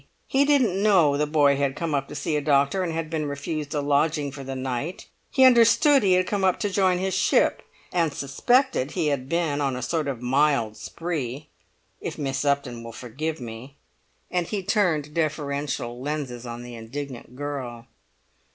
He 0.25 0.45
didn't 0.45 0.81
know 0.81 1.15
the 1.15 1.27
boy 1.27 1.57
had 1.57 1.75
come 1.75 1.93
up 1.93 2.07
to 2.07 2.15
see 2.15 2.35
a 2.35 2.41
doctor 2.41 2.81
and 2.81 3.07
been 3.11 3.27
refused 3.27 3.75
a 3.75 3.81
lodging 3.81 4.31
for 4.31 4.43
the 4.43 4.55
night; 4.55 5.05
he 5.29 5.43
understood 5.45 6.01
he 6.01 6.13
had 6.13 6.25
come 6.25 6.43
up 6.43 6.59
to 6.61 6.71
join 6.71 6.97
his 6.97 7.13
ship, 7.13 7.61
and 7.93 8.11
suspected 8.11 8.89
he 8.93 9.09
had 9.09 9.29
been 9.29 9.61
on 9.61 9.75
a 9.75 9.83
sort 9.83 10.07
of 10.07 10.19
mild 10.19 10.75
spree—if 10.75 12.17
Miss 12.17 12.43
Upton 12.43 12.81
will 12.83 12.91
forgive 12.91 13.39
me!" 13.39 13.75
And 14.31 14.47
he 14.47 14.63
turned 14.63 15.13
deferential 15.13 16.01
lenses 16.01 16.47
on 16.47 16.63
the 16.63 16.73
indignant 16.73 17.35
girl. 17.35 17.85